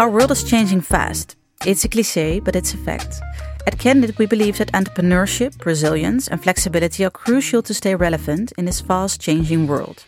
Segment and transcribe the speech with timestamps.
[0.00, 1.36] Our world is changing fast.
[1.66, 3.20] It's a cliche, but it's a fact.
[3.66, 8.64] At Candid, we believe that entrepreneurship, resilience, and flexibility are crucial to stay relevant in
[8.64, 10.02] this fast changing world.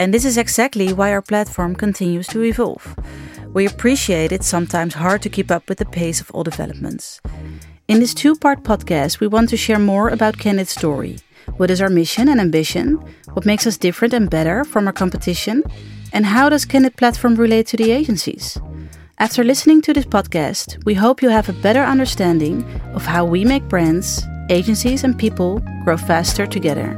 [0.00, 2.96] And this is exactly why our platform continues to evolve.
[3.54, 7.20] We appreciate it's sometimes hard to keep up with the pace of all developments.
[7.86, 11.18] In this two part podcast, we want to share more about Candid's story.
[11.58, 12.94] What is our mission and ambition?
[13.34, 15.62] What makes us different and better from our competition?
[16.12, 18.58] And how does Candid platform relate to the agencies?
[19.20, 22.62] After listening to this podcast, we hope you have a better understanding
[22.94, 26.94] of how we make brands, agencies, and people grow faster together.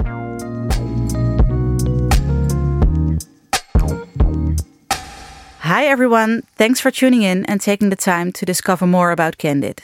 [5.60, 6.42] Hi, everyone.
[6.56, 9.80] Thanks for tuning in and taking the time to discover more about Candid.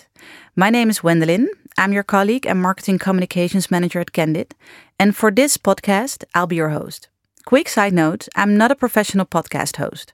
[0.54, 1.46] My name is Wendelin.
[1.78, 4.54] I'm your colleague and marketing communications manager at Candid.
[5.00, 7.08] And for this podcast, I'll be your host.
[7.46, 10.12] Quick side note I'm not a professional podcast host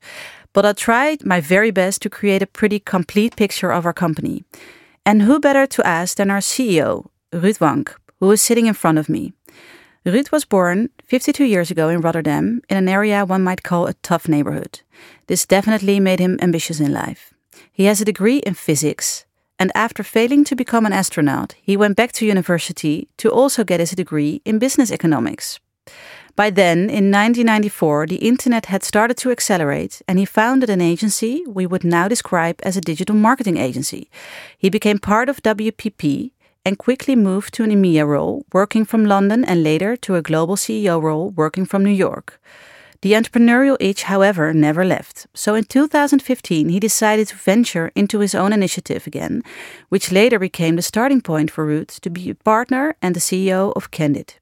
[0.53, 4.45] but I tried my very best to create a pretty complete picture of our company.
[5.05, 8.99] And who better to ask than our CEO, Ruud Wanck, who is sitting in front
[8.99, 9.33] of me.
[10.05, 13.95] Ruud was born 52 years ago in Rotterdam, in an area one might call a
[13.95, 14.81] tough neighborhood.
[15.27, 17.33] This definitely made him ambitious in life.
[17.73, 19.25] He has a degree in physics,
[19.59, 23.81] and after failing to become an astronaut, he went back to university to also get
[23.81, 25.61] his degree in business economics.
[26.35, 31.45] By then, in 1994, the internet had started to accelerate, and he founded an agency
[31.47, 34.11] we would now describe as a digital marketing agency.
[34.57, 36.33] He became part of WPP
[36.65, 40.57] and quickly moved to an EMEA role, working from London, and later to a global
[40.57, 42.41] CEO role, working from New York.
[43.03, 45.27] The entrepreneurial itch, however, never left.
[45.35, 49.43] So in 2015, he decided to venture into his own initiative again,
[49.89, 53.73] which later became the starting point for Ruud to be a partner and the CEO
[53.75, 54.35] of Candid.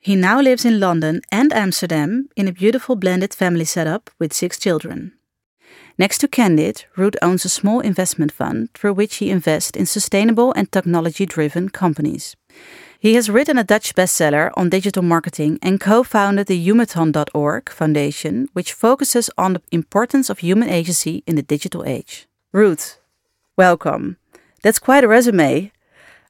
[0.00, 4.58] He now lives in London and Amsterdam in a beautiful blended family setup with six
[4.58, 5.12] children.
[5.98, 10.52] Next to Candid, Ruud owns a small investment fund through which he invests in sustainable
[10.52, 12.36] and technology driven companies.
[13.00, 18.48] He has written a Dutch bestseller on digital marketing and co founded the Humaton.org foundation,
[18.52, 22.28] which focuses on the importance of human agency in the digital age.
[22.54, 22.96] Ruud,
[23.56, 24.16] welcome.
[24.62, 25.72] That's quite a resume.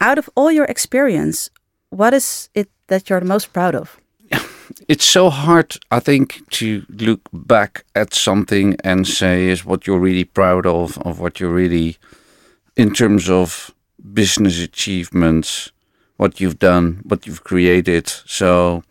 [0.01, 1.49] Out of all your experience,
[1.89, 3.97] what is it that you're the most proud of?
[4.87, 9.99] It's so hard, I think, to look back at something and say is what you're
[9.99, 11.97] really proud of, of what you're really,
[12.75, 13.71] in terms of
[14.13, 15.71] business achievements,
[16.17, 18.07] what you've done, what you've created.
[18.25, 18.83] So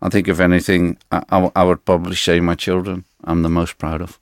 [0.00, 4.00] I think, if anything, I, I would probably say my children I'm the most proud
[4.02, 4.20] of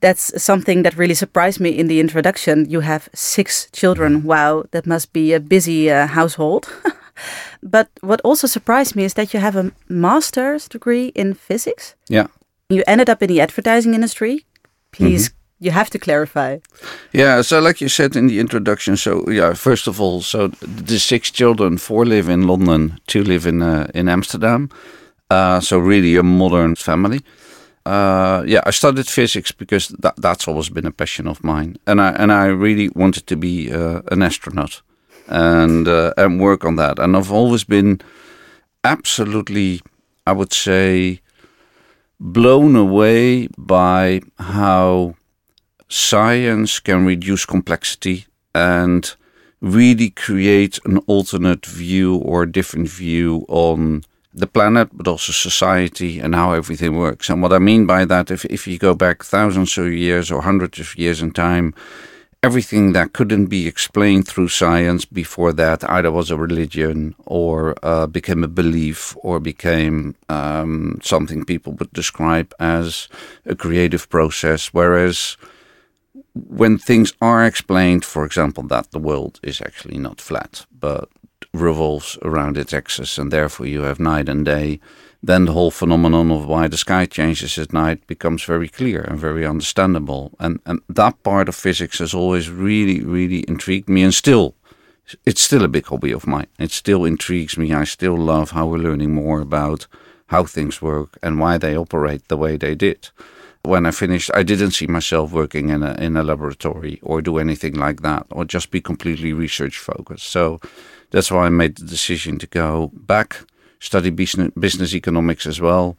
[0.00, 2.68] that's something that really surprised me in the introduction.
[2.68, 4.24] You have six children.
[4.24, 6.68] Wow, that must be a busy uh, household.
[7.62, 11.94] But what also surprised me is that you have a master's degree in physics.
[12.08, 12.26] Yeah.
[12.68, 14.44] You ended up in the advertising industry.
[14.90, 15.64] Please, mm -hmm.
[15.64, 16.58] you have to clarify.
[17.10, 17.42] Yeah.
[17.42, 20.50] So, like you said in the introduction, so yeah, first of all, so
[20.86, 24.68] the six children, four live in London, two live in uh, in Amsterdam.
[25.30, 27.20] Uh, so really a modern family.
[27.86, 32.00] Uh, yeah, I studied physics because that, that's always been a passion of mine, and
[32.00, 34.82] I and I really wanted to be uh, an astronaut
[35.30, 36.98] and uh, and work on that.
[36.98, 38.00] And I've always been
[38.84, 39.80] absolutely,
[40.26, 41.20] I would say,
[42.18, 45.14] blown away by how
[45.88, 49.14] science can reduce complexity and
[49.60, 54.02] really create an alternate view or a different view on
[54.32, 57.28] the planet, but also society and how everything works.
[57.28, 60.42] And what I mean by that, if, if you go back thousands of years or
[60.42, 61.74] hundreds of years in time,
[62.42, 68.06] everything that couldn't be explained through science before that either was a religion or uh,
[68.06, 73.08] became a belief or became um, something people would describe as
[73.44, 74.72] a creative process.
[74.72, 75.36] Whereas
[76.34, 81.10] when things are explained, for example, that the world is actually not flat but
[81.52, 84.80] revolves around its axis, and therefore you have night and day
[85.22, 89.18] then the whole phenomenon of why the sky changes at night becomes very clear and
[89.18, 90.32] very understandable.
[90.38, 94.54] And and that part of physics has always really, really intrigued me and still
[95.26, 96.46] it's still a big hobby of mine.
[96.58, 97.72] It still intrigues me.
[97.72, 99.86] I still love how we're learning more about
[100.28, 103.08] how things work and why they operate the way they did.
[103.62, 107.38] When I finished, I didn't see myself working in a in a laboratory or do
[107.38, 110.26] anything like that, or just be completely research focused.
[110.30, 110.60] So
[111.10, 113.44] that's why I made the decision to go back
[113.80, 115.96] study business, business economics as well.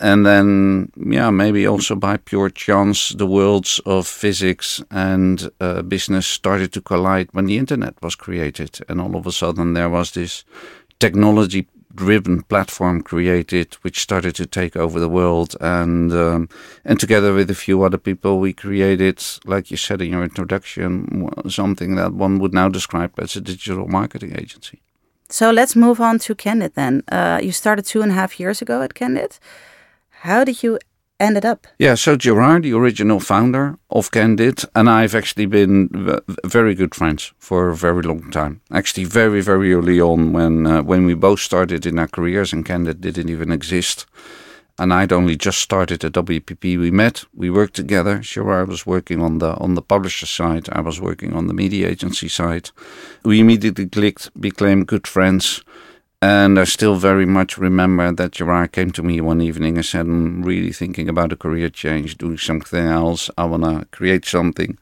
[0.00, 6.26] And then, yeah, maybe also by pure chance, the worlds of physics and uh, business
[6.26, 8.78] started to collide when the internet was created.
[8.88, 10.44] And all of a sudden, there was this
[11.00, 15.56] technology driven platform created, which started to take over the world.
[15.60, 16.48] And um,
[16.84, 21.28] and together with a few other people, we created, like you said in your introduction,
[21.48, 24.80] something that one would now describe as a digital marketing agency.
[25.30, 27.02] So let's move on to Candid then.
[27.12, 29.38] Uh, you started two and a half years ago at Candid.
[30.22, 30.78] How did you
[31.20, 31.66] ended up?
[31.78, 35.88] Yeah, so Gerard, the original founder of Candid, and I've actually been
[36.44, 38.60] very good friends for a very long time.
[38.72, 42.64] Actually, very, very early on when uh, when we both started in our careers, and
[42.64, 44.06] Candid didn't even exist.
[44.78, 46.78] And I'd only just started at WPP.
[46.78, 48.18] We met, we worked together.
[48.20, 50.68] Gerard was working on the on the publisher side.
[50.70, 52.70] I was working on the media agency side.
[53.24, 55.64] We immediately clicked, became good friends
[56.20, 60.06] and I still very much remember that Gerard came to me one evening and said,
[60.06, 63.30] I'm really thinking about a career change, doing something else.
[63.38, 64.78] I want to create something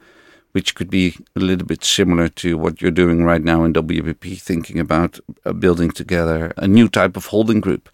[0.53, 4.41] which could be a little bit similar to what you're doing right now in WPP,
[4.41, 7.91] thinking about uh, building together a new type of holding group.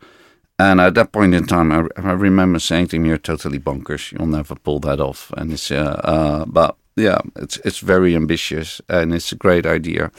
[0.63, 4.13] And at that point in time, I, I remember saying to him, "You're totally bonkers.
[4.13, 8.81] You'll never pull that off." And it's, uh, uh, but yeah, it's it's very ambitious
[8.89, 10.11] and it's a great idea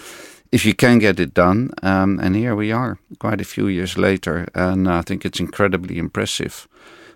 [0.51, 1.71] if you can get it done.
[1.81, 5.97] Um, and here we are, quite a few years later, and I think it's incredibly
[5.97, 6.67] impressive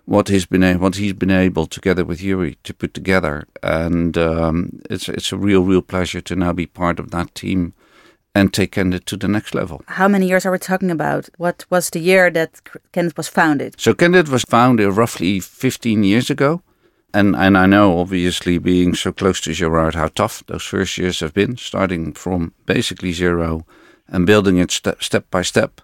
[0.05, 4.17] what he's been a- what he's been able together with Yuri to put together, and
[4.17, 7.73] um, it's it's a real real pleasure to now be part of that team
[8.37, 9.81] and take Candid to the next level.
[9.87, 11.29] How many years are we talking about?
[11.37, 12.61] What was the year that
[12.91, 13.79] Candid was founded?
[13.79, 16.61] So Candid was founded roughly 15 years ago.
[17.13, 21.21] And and I know, obviously, being so close to Gerard, how tough those first years
[21.21, 23.65] have been, starting from basically zero
[24.07, 25.81] and building it step step by step.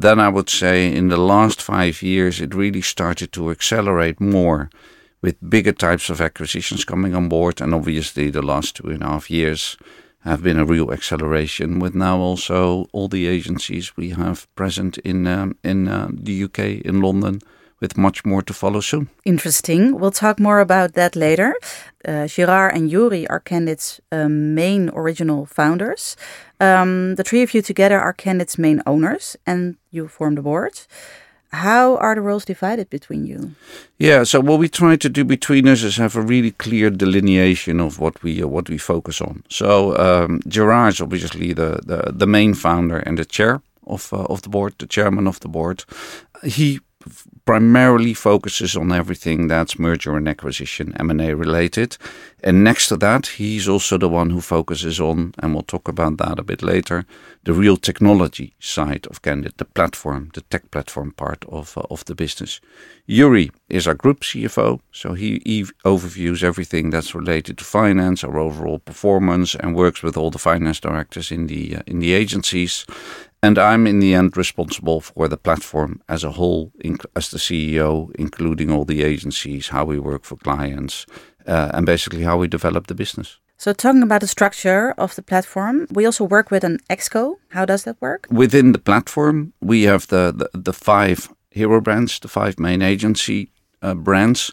[0.00, 4.70] Then I would say in the last five years, it really started to accelerate more
[5.20, 7.60] with bigger types of acquisitions coming on board.
[7.60, 9.76] And obviously, the last two and a half years
[10.24, 15.26] have been a real acceleration with now also all the agencies we have present in
[15.26, 17.40] um, in uh, the UK, in London,
[17.80, 19.08] with much more to follow soon.
[19.24, 19.98] Interesting.
[19.98, 21.54] We'll talk more about that later.
[22.06, 26.16] Uh, Gerard and Yuri are Candid's uh, main original founders.
[26.60, 30.80] Um, the three of you together are Candid's main owners, and you form the board.
[31.52, 33.54] How are the roles divided between you?
[33.98, 37.80] Yeah, so what we try to do between us is have a really clear delineation
[37.80, 39.42] of what we uh, what we focus on.
[39.48, 44.24] So um, Gerard is obviously the, the the main founder and the chair of uh,
[44.30, 45.84] of the board, the chairman of the board.
[46.42, 46.80] He
[47.44, 51.96] primarily focuses on everything that's merger and acquisition, M&A related.
[52.42, 56.18] And next to that, he's also the one who focuses on, and we'll talk about
[56.18, 57.04] that a bit later,
[57.44, 62.04] the real technology side of Candid, the platform, the tech platform part of, uh, of
[62.04, 62.60] the business.
[63.06, 68.38] Yuri is our group CFO, so he, he overviews everything that's related to finance, our
[68.38, 72.86] overall performance, and works with all the finance directors in the uh, in the agencies.
[73.42, 76.72] And I'm in the end responsible for the platform as a whole,
[77.16, 81.06] as the CEO, including all the agencies, how we work for clients,
[81.48, 83.40] uh, and basically how we develop the business.
[83.56, 87.34] So, talking about the structure of the platform, we also work with an exco.
[87.48, 88.26] How does that work?
[88.30, 93.50] Within the platform, we have the, the, the five hero brands, the five main agency
[93.82, 94.52] uh, brands,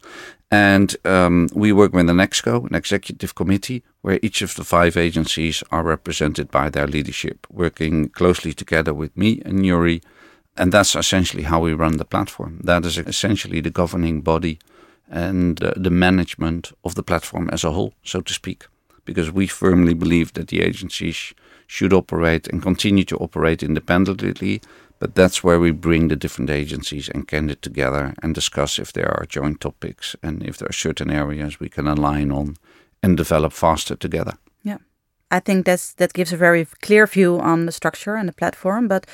[0.51, 4.97] and um, we work with an exco, an executive committee, where each of the five
[4.97, 10.01] agencies are represented by their leadership, working closely together with me and Yuri.
[10.57, 12.59] And that's essentially how we run the platform.
[12.63, 14.59] That is essentially the governing body
[15.09, 18.65] and uh, the management of the platform as a whole, so to speak.
[19.05, 21.33] Because we firmly believe that the agencies
[21.67, 24.61] should operate and continue to operate independently,
[24.99, 29.09] but that's where we bring the different agencies and Candid together and discuss if there
[29.09, 32.55] are joint topics and if there are certain areas we can align on
[33.01, 34.33] and develop faster together.
[34.63, 34.77] Yeah.
[35.31, 38.87] I think that's that gives a very clear view on the structure and the platform,
[38.87, 39.05] but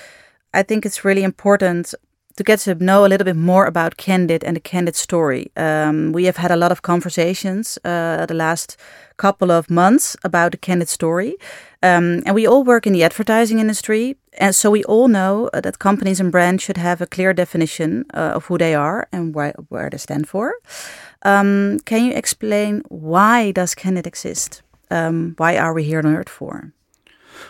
[0.53, 1.93] I think it's really important
[2.35, 5.51] to get to know a little bit more about Candid and the Candid story.
[5.55, 8.77] Um, we have had a lot of conversations uh, the last
[9.17, 11.37] couple of months about the Candid story.
[11.81, 14.17] Um, and we all work in the advertising industry.
[14.37, 18.05] And so we all know uh, that companies and brands should have a clear definition
[18.13, 20.53] uh, of who they are and where, where they stand for.
[21.23, 24.61] Um, can you explain why does Candid exist?
[24.91, 26.71] Um, why are we here on Earth for?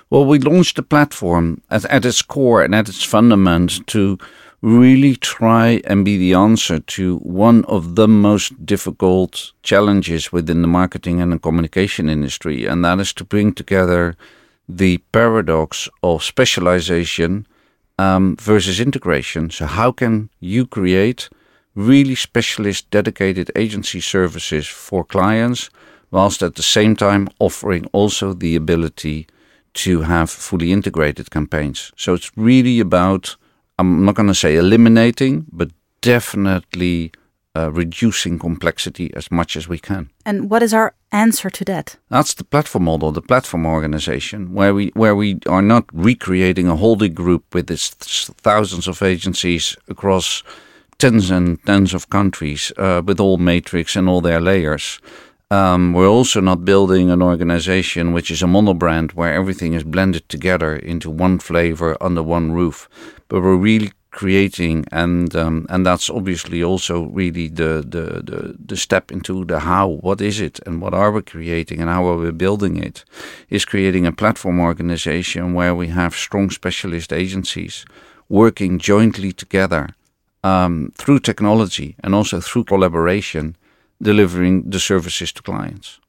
[0.10, 4.18] Well, we launched the platform at, at its core and at its fundament to
[4.62, 10.68] really try and be the answer to one of the most difficult challenges within the
[10.68, 14.16] marketing and the communication industry, and that is to bring together
[14.68, 17.48] the paradox of specialization
[17.98, 19.50] um, versus integration.
[19.50, 21.30] So, how can you create
[21.76, 25.70] really specialist, dedicated agency services for clients,
[26.12, 29.28] whilst at the same time offering also the ability
[29.74, 31.92] to have fully integrated campaigns?
[31.96, 33.36] So, it's really about
[33.78, 35.70] I'm not going to say eliminating, but
[36.02, 37.12] definitely
[37.56, 40.10] uh, reducing complexity as much as we can.
[40.26, 41.98] And what is our answer to that?
[42.10, 46.76] That's the platform model, the platform organization, where we where we are not recreating a
[46.76, 47.90] holding group with its
[48.42, 50.44] thousands of agencies across
[50.98, 55.00] tens and tens of countries uh, with all matrix and all their layers.
[55.52, 60.28] Um, we're also not building an organization which is a monobrand where everything is blended
[60.28, 62.90] together into one flavor under one roof,
[63.28, 68.78] but we're really creating and um, and that's obviously also really the, the the the
[68.78, 70.00] step into the how.
[70.02, 73.06] What is it and what are we creating and how are we building it?
[73.50, 77.86] Is creating a platform organization where we have strong specialist agencies
[78.30, 79.90] working jointly together
[80.44, 83.56] um, through technology and also through collaboration
[84.02, 86.00] delivering the services to clients.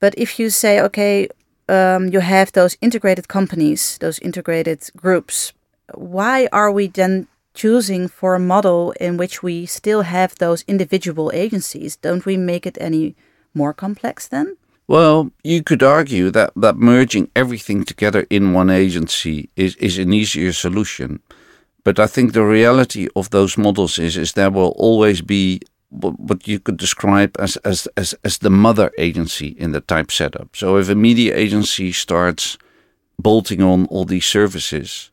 [0.00, 1.28] But if you say okay
[1.68, 5.54] um, you have those integrated companies those integrated groups
[5.94, 11.30] why are we then choosing for a model in which we still have those individual
[11.32, 13.14] agencies, don't we make it any
[13.54, 14.56] more complex then?
[14.86, 20.12] Well, you could argue that, that merging everything together in one agency is, is an
[20.12, 21.20] easier solution.
[21.84, 26.48] But I think the reality of those models is, is there will always be what
[26.48, 30.56] you could describe as, as, as, as the mother agency in the type setup.
[30.56, 32.58] So if a media agency starts
[33.18, 35.10] bolting on all these services,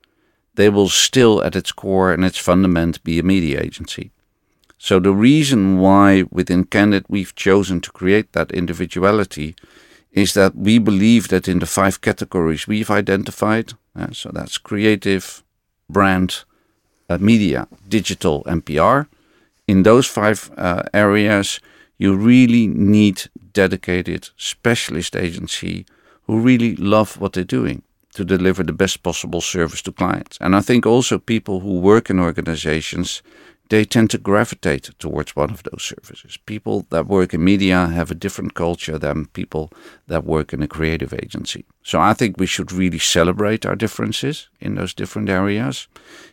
[0.61, 4.11] they will still, at its core and its fundament, be a media agency.
[4.77, 9.55] So the reason why within Candid we've chosen to create that individuality
[10.11, 15.43] is that we believe that in the five categories we've identified, uh, so that's creative,
[15.89, 16.43] brand,
[17.09, 18.99] uh, media, digital, and PR,
[19.67, 21.59] in those five uh, areas,
[21.97, 23.17] you really need
[23.51, 25.87] dedicated specialist agency
[26.27, 27.81] who really love what they're doing
[28.13, 30.37] to deliver the best possible service to clients.
[30.41, 33.21] And I think also people who work in organizations,
[33.69, 36.37] they tend to gravitate towards one of those services.
[36.45, 39.71] People that work in media have a different culture than people
[40.07, 41.63] that work in a creative agency.
[41.81, 45.87] So I think we should really celebrate our differences in those different areas.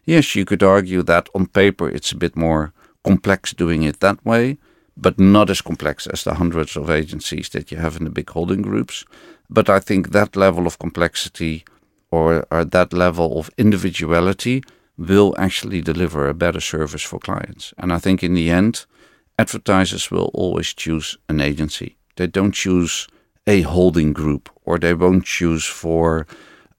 [0.04, 2.72] Yes, you could argue that on paper it's a bit more
[3.04, 4.58] complex doing it that way,
[4.96, 8.28] but not as complex as the hundreds of agencies that you have in the big
[8.30, 9.04] holding groups.
[9.50, 11.64] But I think that level of complexity
[12.10, 14.62] or, or that level of individuality
[14.96, 17.72] will actually deliver a better service for clients.
[17.78, 18.84] And I think in the end,
[19.38, 21.96] advertisers will always choose an agency.
[22.16, 23.06] They don't choose
[23.46, 26.26] a holding group or they won't choose for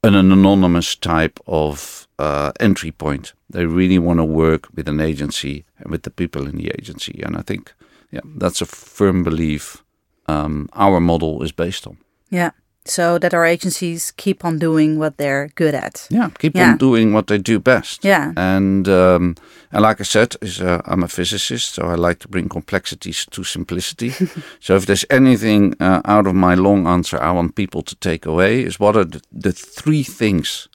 [0.04, 3.32] an anonymous type of uh, entry point.
[3.48, 7.22] They really want to work with an agency and with the people in the agency.
[7.24, 7.72] And I think,
[8.10, 9.82] yeah, that's a firm belief
[10.26, 11.98] um, our model is based on.
[12.30, 12.50] Yeah
[12.84, 16.06] so that our agencies keep on doing what they're good at.
[16.10, 16.72] Yeah, keep yeah.
[16.72, 18.04] on doing what they do best.
[18.04, 19.36] Yeah, and um,
[19.70, 23.26] and like I said, is uh, I'm a physicist, so I like to bring complexities
[23.30, 24.10] to simplicity.
[24.60, 28.26] so if there's anything uh, out of my long answer I want people to take
[28.26, 30.68] away is what are the, the three things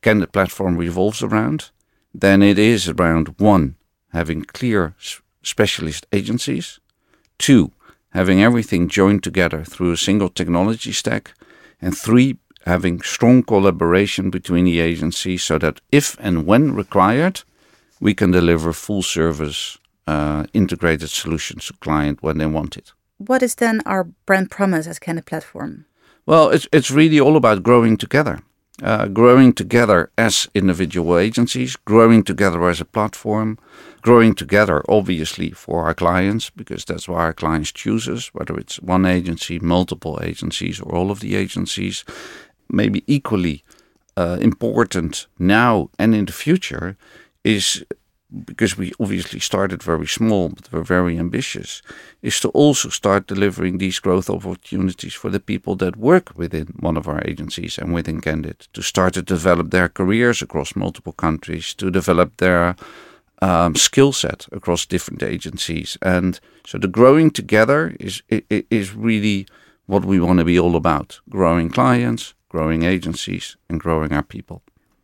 [0.00, 1.70] can the platform revolves around?
[2.14, 3.76] Then it is around one
[4.12, 4.94] having clear
[5.42, 6.80] specialist agencies,
[7.38, 7.72] two
[8.10, 11.32] having everything joined together through a single technology stack
[11.80, 17.42] and three, having strong collaboration between the agencies so that if and when required,
[18.00, 22.92] we can deliver full service uh, integrated solutions to client when they want it.
[23.18, 25.84] What is then our brand promise as Candid Platform?
[26.26, 28.40] Well, it's, it's really all about growing together.
[28.80, 33.58] Uh, growing together as individual agencies, growing together as a platform,
[34.02, 38.80] growing together, obviously, for our clients, because that's why our clients choose us, whether it's
[38.80, 42.04] one agency, multiple agencies, or all of the agencies.
[42.70, 43.64] Maybe equally
[44.16, 46.96] uh, important now and in the future
[47.42, 47.84] is
[48.44, 51.82] because we obviously started very small, but we're very ambitious,
[52.22, 56.96] is to also start delivering these growth opportunities for the people that work within one
[56.96, 61.74] of our agencies and within Candid, to start to develop their careers across multiple countries,
[61.74, 62.76] to develop their
[63.40, 65.96] um, skill set across different agencies.
[66.02, 69.46] And so the growing together is, is really
[69.86, 74.62] what we want to be all about growing clients, growing agencies, and growing our people.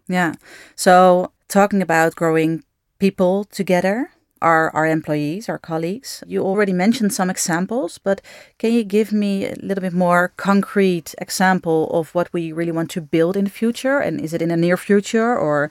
[0.09, 0.35] Yeah.
[0.77, 2.65] So talking about growing
[2.99, 4.11] people together,
[4.41, 6.23] our, our employees, our colleagues.
[6.27, 8.21] You already mentioned some examples, but
[8.59, 12.91] can you give me a little bit more concrete example of what we really want
[12.91, 13.99] to build in the future?
[13.99, 15.71] And is it in the near future or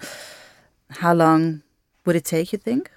[0.90, 1.62] how long
[2.06, 2.92] would it take, you think?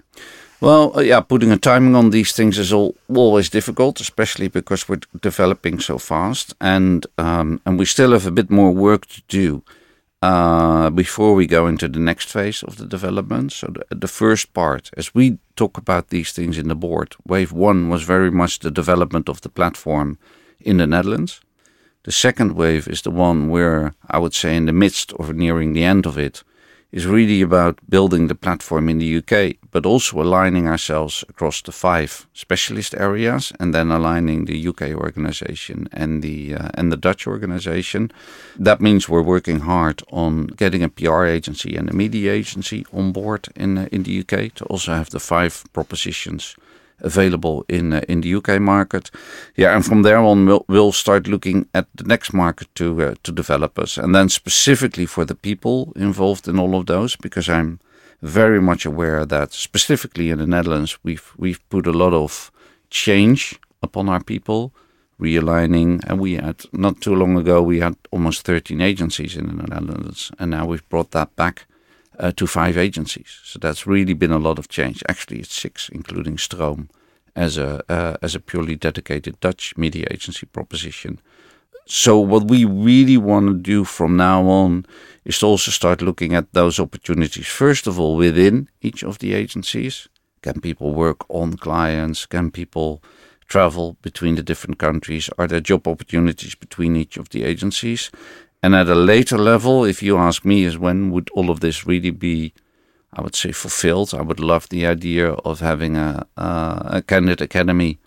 [0.59, 4.89] Well, uh, yeah, putting a timing on these things is all, always difficult, especially because
[4.89, 9.21] we're developing so fast, and um, and we still have a bit more work to
[9.27, 9.61] do
[10.19, 13.51] Uh, before we go into the next phase of the development.
[13.51, 17.51] So the, the first part, as we talk about these things in the board, wave
[17.51, 20.17] one was very much the development of the platform
[20.59, 21.39] in the Netherlands.
[22.03, 25.73] The second wave is the one where I would say in the midst or nearing
[25.73, 26.43] the end of it
[26.91, 31.71] is really about building the platform in the UK, but also aligning ourselves across the
[31.71, 37.27] five specialist areas, and then aligning the UK organization and the uh, and the Dutch
[37.27, 38.11] organization.
[38.57, 43.11] That means we're working hard on getting a PR agency and a media agency on
[43.11, 46.55] board in uh, in the UK to also have the five propositions
[47.01, 49.11] available in uh, in the UK market.
[49.55, 53.15] Yeah, and from there on, we'll, we'll start looking at the next market to uh,
[53.23, 57.49] to develop us, and then specifically for the people involved in all of those, because
[57.49, 57.79] I'm
[58.21, 62.51] very much aware that specifically in the Netherlands, we've we've put a lot of
[62.89, 64.71] change upon our people,
[65.19, 69.63] realigning, and we had not too long ago we had almost 13 agencies in the
[69.63, 71.67] Netherlands, and now we've brought that back
[72.19, 73.39] uh, to five agencies.
[73.43, 75.03] So that's really been a lot of change.
[75.07, 76.89] Actually, it's six, including Stroom,
[77.35, 81.19] as a uh, as a purely dedicated Dutch media agency proposition.
[81.85, 84.85] So what we really want to do from now on
[85.23, 87.47] is to also start looking at those opportunities.
[87.47, 90.09] First of all, within each of the agencies,
[90.41, 92.25] can people work on clients?
[92.25, 93.01] Can people
[93.47, 95.29] travel between the different countries?
[95.37, 98.11] Are there job opportunities between each of the agencies?
[98.63, 101.85] And at a later level, if you ask me, is when would all of this
[101.85, 102.53] really be,
[103.13, 104.13] I would say, fulfilled?
[104.13, 107.99] I would love the idea of having a, a, a Candid academy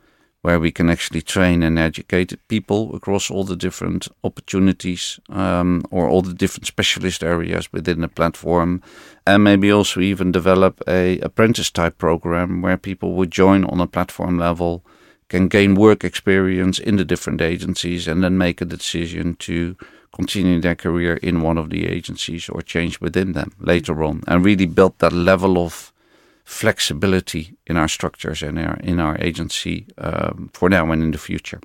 [0.43, 6.09] where we can actually train and educate people across all the different opportunities um, or
[6.09, 8.83] all the different specialist areas within the platform,
[9.27, 13.87] and maybe also even develop a apprentice type program where people would join on a
[13.87, 14.83] platform level,
[15.29, 19.77] can gain work experience in the different agencies, and then make a decision to
[20.13, 24.45] continue their career in one of the agencies or change within them later on and
[24.45, 25.93] really build that level of
[26.45, 31.19] flexibility in our structures and our, in our agency um, for now and in the
[31.19, 31.61] future.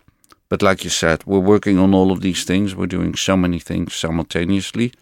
[0.48, 2.76] But like you said, we're working on all of these things.
[2.76, 4.94] We're doing so many things simultaneously,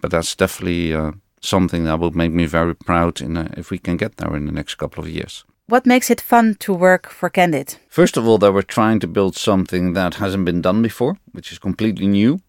[0.00, 3.78] but that's definitely uh, something that will make me very proud in, uh, if we
[3.78, 5.44] can get there in the next couple of years.
[5.66, 7.76] What makes it fun to work for Candid?
[7.88, 11.50] First of all, that we're trying to build something that hasn't been done before, which
[11.52, 12.40] is completely new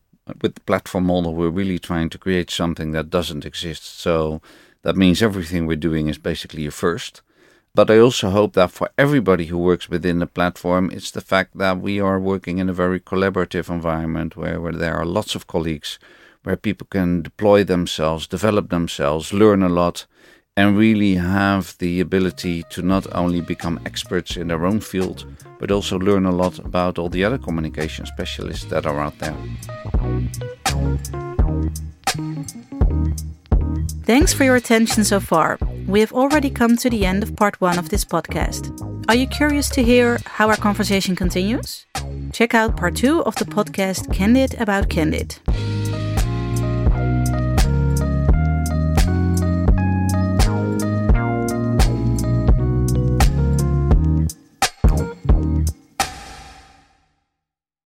[0.41, 3.99] with the platform model, we're really trying to create something that doesn't exist.
[3.99, 4.41] So
[4.83, 7.21] that means everything we're doing is basically a first.
[7.73, 11.57] But I also hope that for everybody who works within the platform, it's the fact
[11.57, 15.47] that we are working in a very collaborative environment where, where there are lots of
[15.47, 15.97] colleagues,
[16.43, 20.05] where people can deploy themselves, develop themselves, learn a lot,
[20.57, 25.25] and really have the ability to not only become experts in their own field,
[25.59, 29.35] but also learn a lot about all the other communication specialists that are out there.
[34.03, 35.57] Thanks for your attention so far.
[35.87, 38.71] We have already come to the end of part one of this podcast.
[39.07, 41.85] Are you curious to hear how our conversation continues?
[42.33, 45.37] Check out part two of the podcast Candid About Candid.